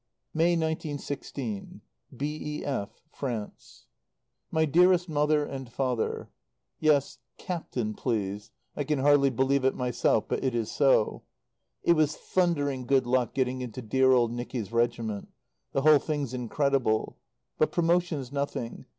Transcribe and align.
May, 0.33 0.53
1916. 0.55 1.79
B.E.F., 2.17 3.03
FRANCE. 3.11 3.85
DEAREST 4.51 5.07
MOTHER 5.07 5.45
AND 5.45 5.71
FATHER, 5.71 6.31
Yes, 6.79 7.19
"Captain," 7.37 7.93
please. 7.93 8.49
(I 8.75 8.83
can 8.83 8.97
hardly 8.97 9.29
believe 9.29 9.63
it 9.63 9.75
myself, 9.75 10.27
but 10.27 10.43
it 10.43 10.55
is 10.55 10.71
so.) 10.71 11.21
It 11.83 11.93
was 11.93 12.17
thundering 12.17 12.87
good 12.87 13.05
luck 13.05 13.35
getting 13.35 13.61
into 13.61 13.83
dear 13.83 14.11
old 14.11 14.31
Nicky's 14.31 14.71
regiment. 14.71 15.27
The 15.71 15.81
whole 15.83 15.99
thing's 15.99 16.33
incredible. 16.33 17.19
But 17.59 17.71
promotion's 17.71 18.31
nothing. 18.31 18.85